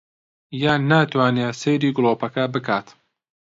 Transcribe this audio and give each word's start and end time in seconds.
یان 0.63 0.81
ناتوانێ 0.91 1.47
سەیری 1.61 1.95
گڵۆپەکە 1.97 2.43
بکات 2.53 2.87